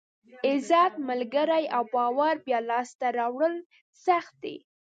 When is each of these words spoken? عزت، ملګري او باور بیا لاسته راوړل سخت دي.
عزت، 0.47 0.93
ملګري 1.09 1.65
او 1.75 1.83
باور 1.93 2.35
بیا 2.45 2.59
لاسته 2.69 3.07
راوړل 3.19 3.55
سخت 4.05 4.33
دي. 4.43 4.55